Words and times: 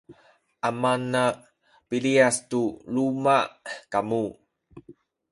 amana 0.69 1.23
piliyas 1.89 2.37
tu 2.49 2.61
luma’ 2.93 3.37
kamu 3.91 4.23